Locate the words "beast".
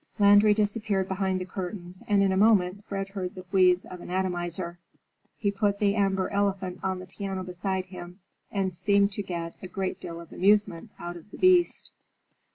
11.37-11.91